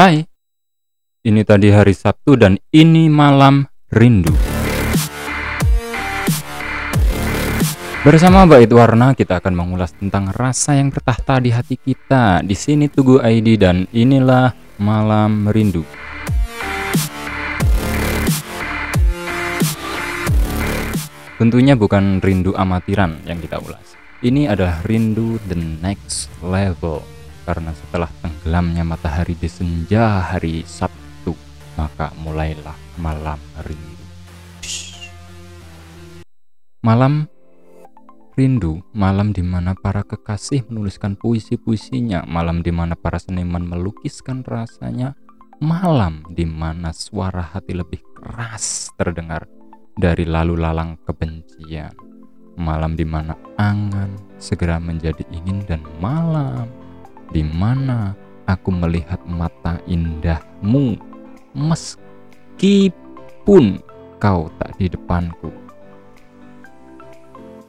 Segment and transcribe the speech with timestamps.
[0.00, 0.24] Hai,
[1.28, 4.32] ini tadi hari Sabtu dan ini malam rindu.
[8.00, 12.40] Bersama Bait Warna kita akan mengulas tentang rasa yang bertahta di hati kita.
[12.40, 15.84] Di sini Tugu ID dan inilah malam rindu.
[21.36, 24.00] Tentunya bukan rindu amatiran yang kita ulas.
[24.24, 27.04] Ini adalah rindu the next level
[27.50, 31.34] karena setelah tenggelamnya matahari di senja hari Sabtu,
[31.74, 34.06] maka mulailah malam rindu.
[36.86, 37.26] Malam
[38.38, 45.18] rindu, malam di mana para kekasih menuliskan puisi-puisinya, malam di mana para seniman melukiskan rasanya,
[45.58, 49.50] malam di mana suara hati lebih keras terdengar
[49.98, 51.98] dari lalu lalang kebencian,
[52.54, 56.79] malam di mana angan segera menjadi ingin dan malam
[57.30, 58.14] di mana
[58.46, 60.98] aku melihat mata indahmu
[61.54, 63.04] meskipun
[64.18, 65.50] kau tak di depanku.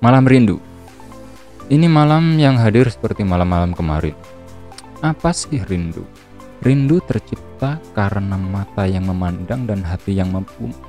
[0.02, 0.58] Malam rindu.
[1.72, 4.18] Ini malam yang hadir seperti malam-malam kemarin.
[5.00, 6.04] Apa sih rindu?
[6.62, 10.30] Rindu tercipta karena mata yang memandang dan hati yang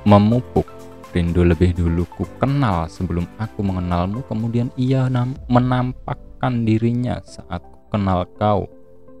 [0.05, 0.67] memupuk.
[1.13, 5.05] Rindu lebih dulu ku kenal sebelum aku mengenalmu, kemudian ia
[5.45, 7.61] menampakkan dirinya saat
[7.93, 8.65] kenal kau,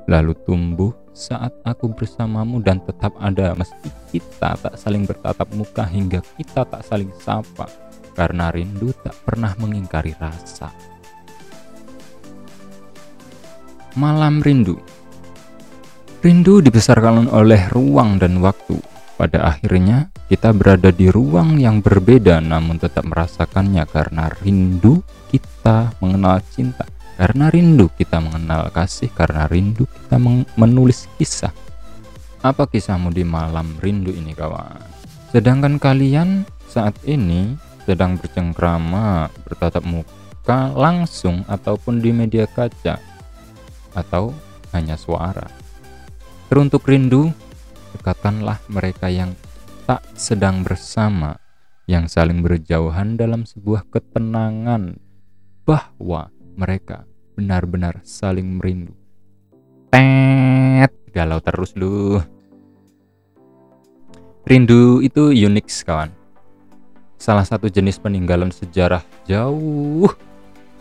[0.09, 6.25] lalu tumbuh saat aku bersamamu dan tetap ada meski kita tak saling bertatap muka hingga
[6.41, 7.69] kita tak saling sapa
[8.17, 10.73] karena rindu tak pernah mengingkari rasa.
[13.93, 14.81] Malam rindu
[16.23, 18.79] Rindu dibesarkan oleh ruang dan waktu.
[19.19, 26.39] Pada akhirnya, kita berada di ruang yang berbeda namun tetap merasakannya karena rindu kita mengenal
[26.47, 30.17] cinta karena rindu kita mengenal kasih, karena rindu kita
[30.57, 31.53] menulis kisah.
[32.43, 34.81] Apa kisahmu di malam rindu ini kawan?
[35.31, 37.55] Sedangkan kalian saat ini
[37.85, 42.99] sedang bercengkrama, bertatap muka langsung ataupun di media kaca
[43.93, 44.33] atau
[44.73, 45.47] hanya suara.
[46.49, 47.31] Teruntuk rindu,
[47.97, 49.37] dekatkanlah mereka yang
[49.85, 51.37] tak sedang bersama,
[51.85, 54.97] yang saling berjauhan dalam sebuah ketenangan
[55.63, 58.93] bahwa mereka benar-benar saling merindu.
[59.89, 62.21] Tet, galau terus lu.
[64.43, 66.11] Rindu itu unik kawan.
[67.15, 70.11] Salah satu jenis peninggalan sejarah jauh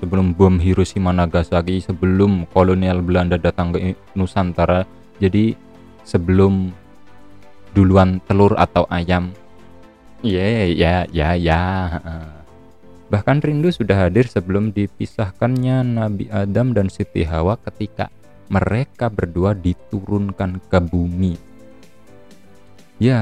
[0.03, 4.83] sebelum bom Hiroshima Nagasaki, sebelum kolonial Belanda datang ke Nusantara.
[5.23, 5.55] Jadi
[6.03, 6.75] sebelum
[7.71, 9.31] duluan telur atau ayam.
[10.27, 11.63] Iya, yeah, ya, yeah, ya, yeah, ya.
[12.03, 12.42] Yeah.
[13.13, 18.09] Bahkan rindu sudah hadir sebelum dipisahkannya Nabi Adam dan Siti Hawa ketika
[18.49, 21.37] mereka berdua diturunkan ke bumi.
[22.97, 23.21] Ya,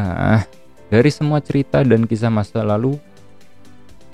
[0.94, 3.02] dari semua cerita dan kisah masa lalu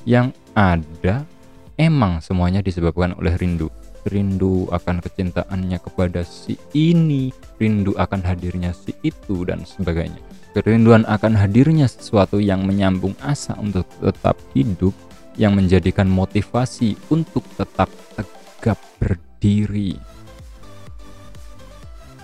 [0.09, 1.29] yang ada,
[1.77, 3.69] emang semuanya disebabkan oleh rindu.
[4.09, 10.25] Rindu akan kecintaannya kepada si ini, rindu akan hadirnya si itu, dan sebagainya.
[10.57, 14.97] Kerinduan akan hadirnya sesuatu yang menyambung asa untuk tetap hidup
[15.37, 20.01] yang menjadikan motivasi untuk tetap tegap berdiri.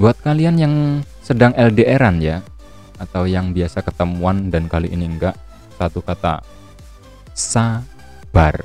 [0.01, 0.75] Buat kalian yang
[1.21, 2.41] sedang LDRan ya,
[2.99, 5.37] atau yang biasa ketemuan dan kali ini enggak,
[5.77, 6.43] satu kata
[7.37, 8.57] sabar.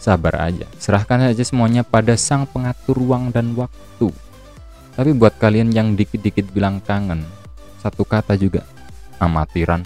[0.00, 4.12] Sabar aja, serahkan aja semuanya pada sang pengatur ruang dan waktu.
[4.94, 7.24] Tapi buat kalian yang dikit-dikit bilang kangen,
[7.80, 8.68] satu kata juga,
[9.16, 9.80] amatiran.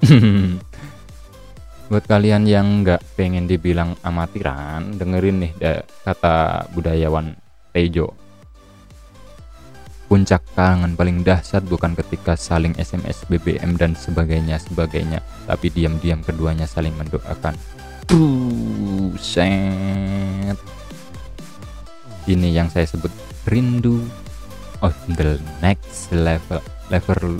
[1.86, 5.52] buat kalian yang nggak pengen dibilang amatiran dengerin nih
[6.02, 7.38] kata budayawan
[7.70, 8.10] Tejo.
[10.06, 16.66] Puncak kangen paling dahsyat bukan ketika saling SMS BBM dan sebagainya sebagainya tapi diam-diam keduanya
[16.66, 17.54] saling mendoakan.
[18.06, 19.38] Buset.
[22.26, 23.10] Ini yang saya sebut
[23.46, 24.02] rindu
[24.82, 26.58] of the next level
[26.90, 27.38] level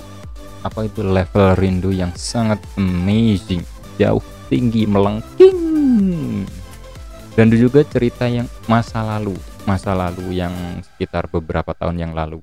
[0.63, 1.03] apa itu?
[1.03, 3.63] Level rindu yang sangat amazing.
[3.97, 6.47] Jauh tinggi melengking.
[7.37, 12.39] Dan juga cerita yang masa lalu masa lalu yang sekitar beberapa tahun yang lalu.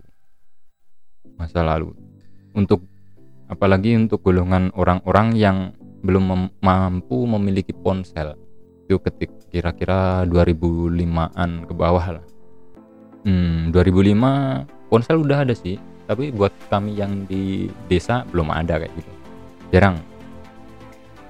[1.40, 1.96] Masa lalu.
[2.52, 2.84] Untuk
[3.48, 5.72] apalagi untuk golongan orang-orang yang
[6.04, 8.36] belum mem mampu memiliki ponsel.
[8.84, 12.24] Itu ketik kira-kira 2005an ke bawah lah.
[13.24, 15.80] Hmm, 2005 ponsel udah ada sih.
[16.04, 19.12] Tapi buat kami yang di desa belum ada kayak gitu.
[19.72, 19.96] Jarang.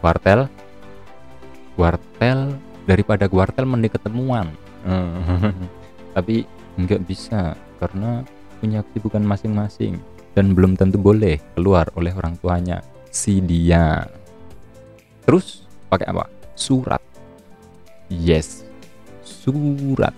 [0.02, 0.50] Wartel
[1.74, 2.54] kuartel
[2.88, 4.50] daripada kuartel mending ketemuan.
[6.14, 8.22] Tapi nggak bisa karena
[8.58, 9.98] punya kesibukan masing-masing
[10.34, 12.82] dan belum tentu boleh keluar oleh orang tuanya.
[13.14, 14.10] Si dia.
[15.22, 16.26] Terus pakai apa?
[16.58, 17.02] Surat.
[18.10, 18.66] Yes.
[19.22, 20.12] Surat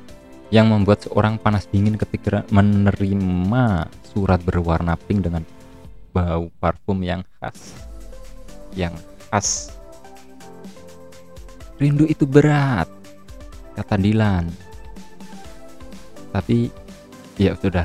[0.49, 5.43] yang membuat seorang panas dingin ketika menerima surat berwarna pink dengan
[6.17, 7.77] bau parfum yang khas.
[8.73, 8.97] Yang
[9.29, 9.76] khas
[11.77, 12.89] rindu itu berat
[13.77, 14.49] kata Dilan.
[16.33, 16.69] Tapi
[17.37, 17.85] ya sudah.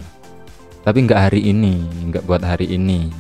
[0.82, 3.12] Tapi nggak hari ini nggak buat hari ini.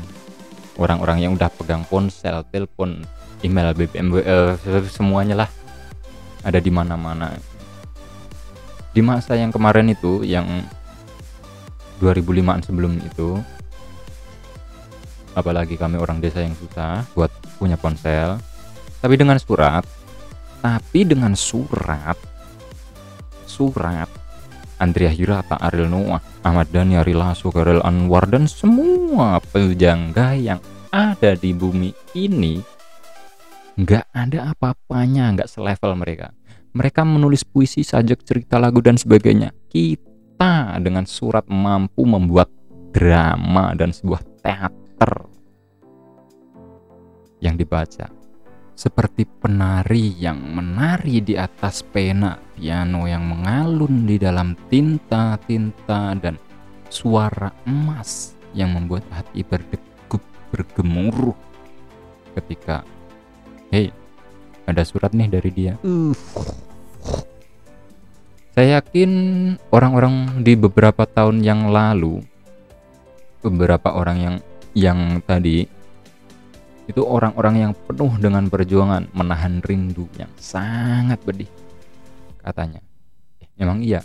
[0.80, 3.04] Orang-orang yang udah pegang ponsel telepon
[3.44, 4.56] email BBM uh,
[4.88, 5.50] semuanya lah
[6.42, 7.36] ada di mana-mana.
[8.92, 10.48] Di masa yang kemarin itu yang
[12.02, 13.38] 2005an sebelum itu
[15.38, 18.36] apalagi kami orang desa yang susah buat punya ponsel
[19.00, 19.86] tapi dengan surat
[20.62, 22.16] tapi dengan surat
[23.50, 24.08] surat
[24.82, 30.58] Andrea Hirata, Ariel Noah, Ahmad Dhani, Ari Lasso, Anwar dan semua pejangga yang
[30.90, 32.58] ada di bumi ini
[33.78, 36.34] nggak ada apa-apanya, nggak selevel mereka.
[36.74, 39.54] Mereka menulis puisi, sajak, cerita lagu dan sebagainya.
[39.70, 42.50] Kita dengan surat mampu membuat
[42.90, 45.14] drama dan sebuah teater
[47.42, 48.21] yang dibaca
[48.76, 56.36] seperti penari yang menari di atas pena piano yang mengalun di dalam tinta-tinta dan
[56.92, 61.36] suara emas yang membuat hati berdegup bergemuruh
[62.36, 62.84] ketika
[63.72, 63.92] hei
[64.68, 66.16] ada surat nih dari dia uh.
[68.56, 69.12] saya yakin
[69.72, 72.24] orang-orang di beberapa tahun yang lalu
[73.42, 74.36] beberapa orang yang
[74.72, 75.68] yang tadi
[76.90, 81.50] itu orang-orang yang penuh dengan perjuangan menahan rindu yang sangat pedih
[82.42, 82.82] katanya.
[83.56, 84.02] Emang iya.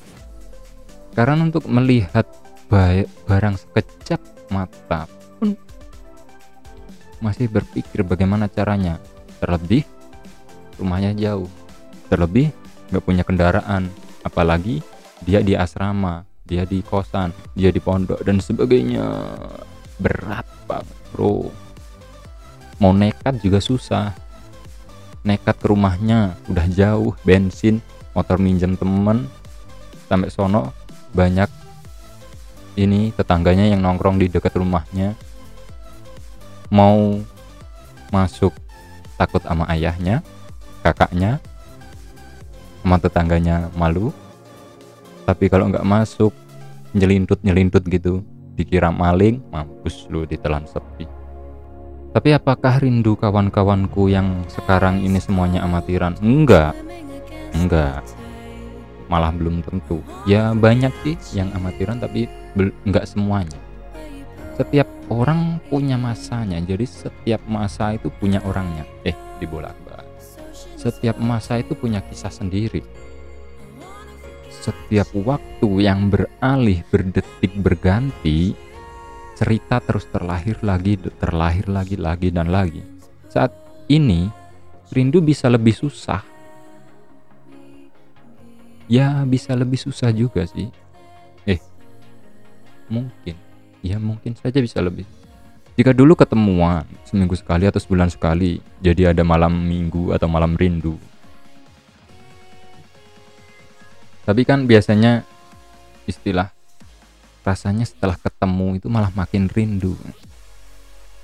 [1.17, 2.29] Karena untuk melihat
[2.69, 4.21] barang sekejap
[4.53, 5.09] mata
[5.41, 5.57] pun
[7.25, 9.01] masih berpikir bagaimana caranya.
[9.41, 9.89] Terlebih
[10.77, 11.49] rumahnya jauh.
[12.13, 12.53] Terlebih
[12.93, 13.89] nggak punya kendaraan.
[14.21, 14.85] Apalagi
[15.25, 19.09] dia di asrama dia di kosan dia di pondok dan sebagainya.
[19.97, 21.49] Berat banget bro
[22.81, 24.13] mau nekat juga susah.
[25.27, 27.83] Nekat ke rumahnya udah jauh bensin
[28.15, 29.27] motor minjem temen.
[30.07, 30.71] Sampai sono
[31.11, 31.51] banyak
[32.79, 35.17] ini tetangganya yang nongkrong di dekat rumahnya.
[36.71, 37.19] Mau
[38.15, 38.55] masuk
[39.19, 40.23] takut sama ayahnya
[40.85, 41.43] kakaknya
[42.85, 44.15] sama tetangganya malu.
[45.27, 46.31] Tapi kalau nggak masuk
[46.95, 48.23] nyelintut nyelintut gitu
[48.57, 51.16] dikira maling mampus lu ditelan sepi
[52.17, 56.17] tapi apakah rindu kawan-kawanku yang sekarang ini semuanya amatiran?
[56.25, 56.73] Enggak.
[57.53, 58.01] Enggak.
[59.13, 60.01] Malah belum tentu.
[60.25, 62.25] Ya banyak sih yang amatiran tapi
[62.89, 63.61] enggak semuanya.
[64.57, 66.57] Setiap orang punya masanya.
[66.65, 68.89] Jadi setiap masa itu punya orangnya.
[69.05, 70.09] Eh, dibolak-balik.
[70.81, 72.81] Setiap masa itu punya kisah sendiri.
[74.49, 78.57] Setiap waktu yang beralih, berdetik, berganti,
[79.37, 82.81] cerita terus terlahir lagi, terlahir lagi, lagi dan lagi.
[83.29, 83.53] Saat
[83.93, 84.33] ini,
[84.91, 86.25] rindu bisa lebih susah.
[88.89, 90.73] Ya, bisa lebih susah juga sih.
[91.45, 91.61] Eh,
[92.89, 93.37] mungkin.
[93.85, 95.05] Ya, mungkin saja bisa lebih.
[95.77, 100.97] Jika dulu ketemuan seminggu sekali atau sebulan sekali, jadi ada malam minggu atau malam rindu.
[104.25, 105.23] Tapi kan biasanya
[106.09, 106.56] istilah
[107.47, 109.95] rasanya setelah ketemu itu malah makin rindu.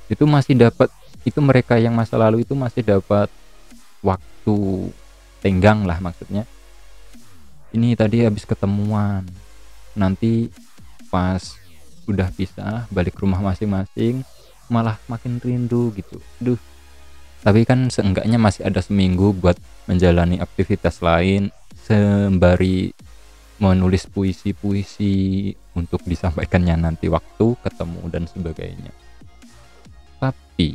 [0.07, 0.87] Itu masih dapat
[1.26, 3.26] itu mereka yang masa lalu itu masih dapat
[4.07, 4.57] waktu
[5.43, 6.47] tenggang lah maksudnya.
[7.75, 9.26] Ini tadi habis ketemuan.
[9.99, 10.47] Nanti
[11.11, 11.59] pas
[12.07, 14.23] udah bisa balik rumah masing-masing
[14.71, 16.23] malah makin rindu gitu.
[16.38, 16.61] Duh.
[17.43, 19.59] Tapi kan seenggaknya masih ada seminggu buat
[19.91, 21.50] menjalani aktivitas lain
[21.83, 22.95] sembari
[23.62, 28.90] menulis puisi-puisi untuk disampaikannya nanti waktu ketemu dan sebagainya.
[30.19, 30.71] Tapi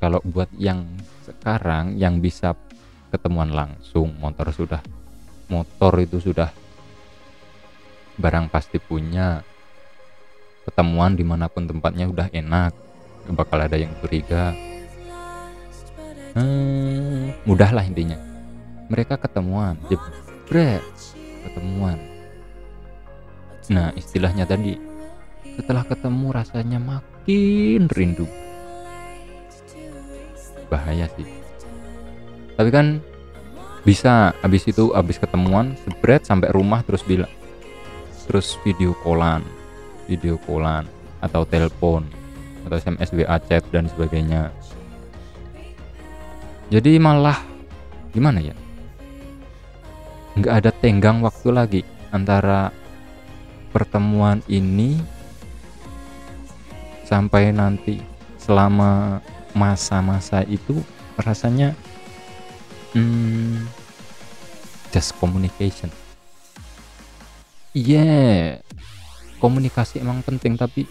[0.00, 0.88] kalau buat yang
[1.28, 2.56] sekarang yang bisa
[3.12, 4.80] ketemuan langsung, motor sudah
[5.52, 6.48] motor itu sudah
[8.16, 9.44] barang pasti punya
[10.64, 12.72] ketemuan di mana pun tempatnya udah enak
[13.36, 14.56] bakal ada yang curiga.
[16.32, 18.16] Hmm, mudah lah intinya.
[18.88, 20.80] Mereka ketemuan jebret
[21.46, 21.98] ketemuan.
[23.70, 24.78] Nah, istilahnya tadi,
[25.58, 28.26] setelah ketemu rasanya makin rindu.
[30.70, 31.26] Bahaya sih.
[32.56, 32.98] Tapi kan
[33.86, 37.30] bisa habis itu habis ketemuan spread sampai rumah terus bilang
[38.26, 39.46] terus video callan
[40.10, 40.82] video callan
[41.22, 42.02] atau telepon
[42.66, 44.50] atau SMS WA chat dan sebagainya
[46.66, 47.38] jadi malah
[48.10, 48.58] gimana ya
[50.36, 51.80] nggak ada tenggang waktu lagi
[52.12, 52.68] antara
[53.72, 55.00] pertemuan ini
[57.08, 58.04] sampai nanti
[58.36, 59.24] selama
[59.56, 60.84] masa-masa itu
[61.16, 61.72] rasanya
[62.92, 63.64] hmm,
[64.92, 65.88] just communication.
[67.72, 68.60] Yeah,
[69.40, 70.88] komunikasi emang penting tapi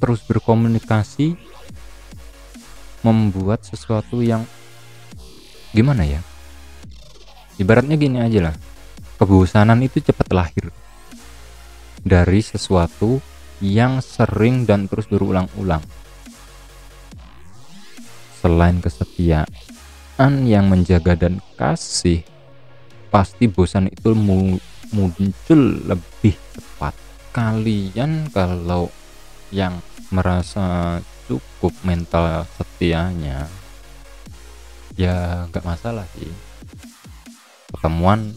[0.00, 1.36] terus berkomunikasi
[3.04, 4.44] membuat sesuatu yang
[5.72, 6.20] gimana ya
[7.60, 8.56] ibaratnya gini aja lah.
[9.20, 10.72] Kebosanan itu cepat lahir
[12.00, 13.20] dari sesuatu
[13.60, 15.84] yang sering dan terus berulang-ulang.
[18.40, 22.24] Selain kesetiaan yang menjaga dan kasih
[23.12, 24.16] pasti bosan itu
[24.96, 26.96] muncul lebih cepat
[27.36, 28.88] kalian kalau
[29.52, 30.98] yang merasa
[31.28, 33.46] cukup mental setianya
[34.98, 36.49] ya nggak masalah sih
[37.70, 38.34] pertemuan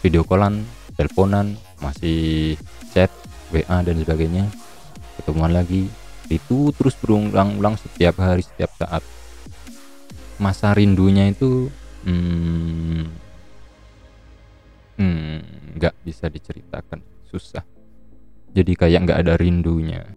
[0.00, 0.62] video callan
[0.94, 2.54] teleponan masih
[2.94, 3.10] chat
[3.50, 4.46] WA dan sebagainya.
[5.20, 5.90] Ketemuan lagi.
[6.32, 9.04] Itu terus berulang-ulang setiap hari setiap saat.
[10.40, 11.68] Masa rindunya itu
[12.08, 13.04] hmm,
[14.98, 15.38] hmm,
[15.76, 17.04] nggak bisa diceritakan.
[17.28, 17.62] Susah.
[18.54, 20.16] Jadi kayak nggak ada rindunya.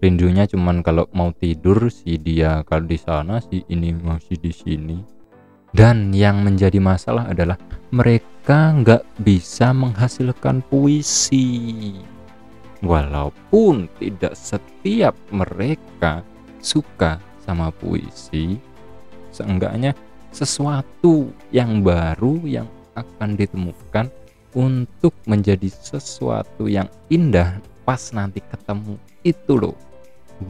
[0.00, 5.19] Rindunya cuman kalau mau tidur si dia kalau di sana si ini masih di sini
[5.70, 7.58] dan yang menjadi masalah adalah
[7.94, 11.94] mereka nggak bisa menghasilkan puisi.
[12.80, 16.24] Walaupun tidak setiap mereka
[16.64, 18.70] suka sama puisi
[19.30, 19.94] seenggaknya
[20.30, 24.10] sesuatu yang baru yang akan ditemukan
[24.54, 29.78] untuk menjadi sesuatu yang indah pas nanti ketemu itu loh.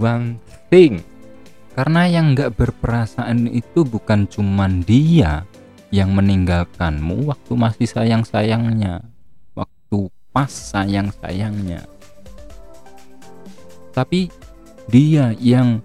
[0.00, 0.40] One
[0.72, 1.04] thing
[1.74, 5.46] karena yang nggak berperasaan itu bukan cuman dia
[5.90, 9.02] yang meninggalkanmu waktu masih sayang-sayangnya
[9.54, 11.86] waktu pas sayang-sayangnya.
[13.90, 14.30] Tapi
[14.86, 15.82] dia yang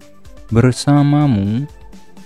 [0.53, 1.65] bersamamu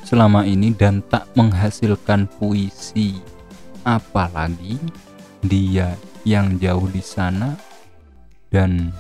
[0.04, 3.24] selama ini dan tak menghasilkan puisi.
[3.88, 4.75] Apalagi
[5.39, 5.96] dia
[6.28, 7.56] yang jauh di sana
[8.51, 8.92] dan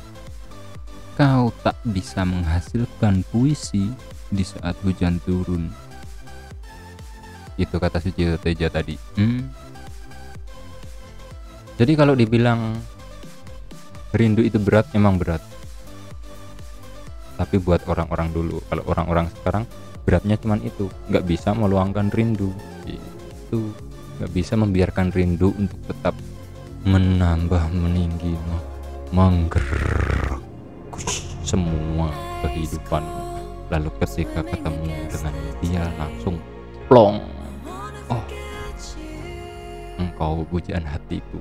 [1.19, 3.91] kau tak bisa menghasilkan puisi
[4.29, 5.69] di saat hujan turun.
[7.59, 8.95] Itu kata Suci Teja tadi.
[9.19, 9.51] Hmm.
[11.75, 12.75] Jadi kalau dibilang
[14.15, 15.43] rindu itu berat, memang berat.
[17.39, 19.63] Tapi buat orang-orang dulu, kalau orang-orang sekarang
[20.03, 22.51] beratnya cuman itu, nggak bisa meluangkan rindu.
[22.83, 23.71] Itu
[24.19, 26.15] nggak bisa membiarkan rindu untuk tetap
[26.83, 28.35] menambah meninggi,
[29.15, 30.43] menggerak
[31.47, 32.11] semua
[32.43, 33.28] kehidupan
[33.69, 36.35] lalu ketika ketemu dengan dia langsung
[36.89, 37.21] plong.
[38.09, 38.25] Oh.
[40.01, 41.37] Engkau pujian hatiku.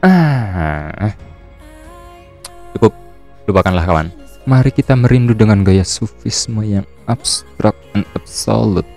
[0.00, 1.12] Ah
[2.78, 2.94] cukup.
[3.50, 4.08] Lupakanlah kawan.
[4.48, 8.88] Mari kita merindu dengan gaya sufisme yang abstrak dan absolute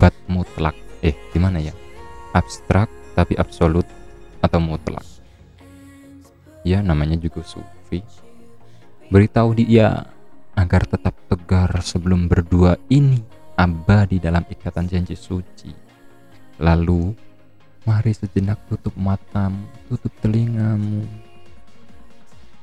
[0.00, 0.72] but mutlak
[1.04, 1.76] eh gimana ya?
[2.32, 3.84] Abstrak tapi absolut
[4.40, 5.04] atau mutlak?
[6.64, 8.00] Ya namanya juga sufi
[9.12, 10.08] beritahu dia
[10.54, 13.20] agar tetap tegar sebelum berdua ini
[13.58, 15.70] abadi dalam ikatan janji suci.
[16.62, 17.14] Lalu
[17.84, 21.04] mari sejenak tutup matamu tutup telingamu.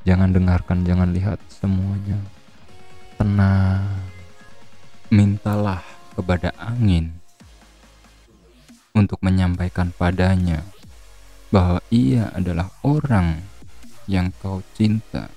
[0.01, 2.17] Jangan dengarkan jangan lihat semuanya.
[3.19, 3.85] Tenang
[5.11, 5.83] mintalah
[6.15, 7.13] kepada angin
[8.95, 10.63] untuk menyampaikan padanya
[11.51, 13.43] bahwa ia adalah orang
[14.07, 15.27] yang kau cinta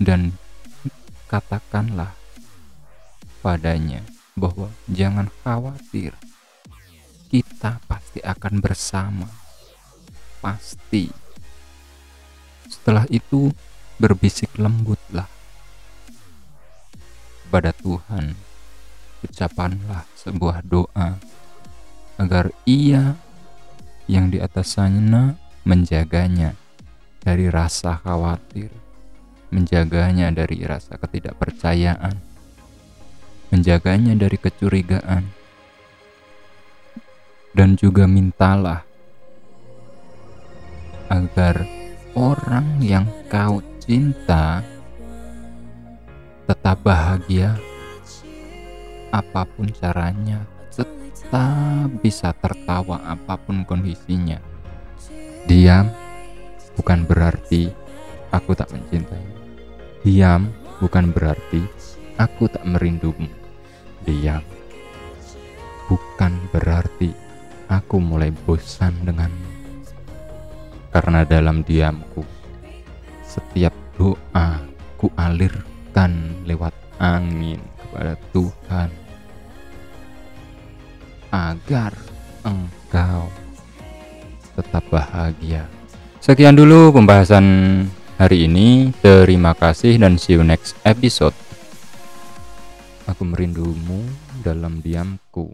[0.00, 0.32] dan
[1.28, 2.16] katakanlah
[3.44, 4.00] padanya
[4.32, 6.16] bahwa jangan khawatir.
[7.30, 9.28] Kita pasti akan bersama.
[10.42, 11.06] Pasti.
[12.66, 13.52] Setelah itu
[14.00, 15.28] berbisik lembutlah.
[17.52, 18.34] Pada Tuhan
[19.20, 21.20] ucapanlah sebuah doa
[22.16, 23.14] agar ia
[24.10, 26.56] yang di atas sana menjaganya
[27.20, 28.72] dari rasa khawatir,
[29.50, 32.14] menjaganya dari rasa ketidakpercayaan,
[33.50, 35.26] menjaganya dari kecurigaan,
[37.50, 38.86] dan juga mintalah
[41.10, 41.66] agar
[42.14, 44.62] orang yang kau cinta
[46.46, 47.58] tetap bahagia
[49.10, 54.38] apa pun caranya tetap bisa tertawa apa pun kondisinya
[55.50, 55.90] diam
[56.78, 57.74] bukan berarti
[58.30, 59.39] aku tak mencintai.
[60.00, 60.48] Diam
[60.80, 61.60] bukan berarti
[62.16, 63.28] aku tak merindumu.
[64.00, 64.40] Diam
[65.92, 67.12] bukan berarti
[67.68, 69.50] aku mulai bosan denganmu.
[70.88, 72.24] Karena dalam diamku,
[73.20, 74.64] setiap doa
[74.96, 78.88] ku alirkan lewat angin kepada Tuhan
[81.28, 81.92] agar
[82.40, 83.28] engkau
[84.56, 85.68] tetap bahagia.
[86.24, 87.46] Sekian dulu pembahasan
[88.20, 88.92] hari ini.
[89.00, 91.32] Terima kasih dan see you next episode.
[93.08, 94.04] Aku merindumu
[94.44, 95.48] dalam diamku.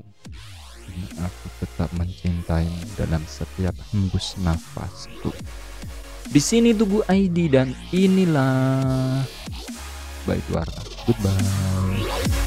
[1.23, 5.31] Aku tetap mencintaimu dalam setiap hembus nafasku.
[6.27, 9.23] Di sini Tugu ID dan inilah
[10.27, 10.83] Baik Warna.
[11.07, 12.46] Goodbye.